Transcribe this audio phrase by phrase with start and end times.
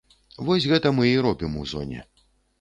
[0.47, 2.01] Вось гэта мы і робім у зоне.